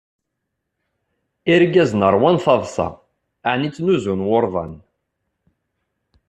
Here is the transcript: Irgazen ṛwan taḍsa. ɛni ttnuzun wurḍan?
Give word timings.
Irgazen 1.53 2.07
ṛwan 2.13 2.37
taḍsa. 2.43 2.87
ɛni 3.51 3.69
ttnuzun 3.71 4.25
wurḍan? 4.29 4.73